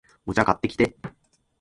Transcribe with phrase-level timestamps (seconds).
[0.25, 0.97] お茶、買ってきて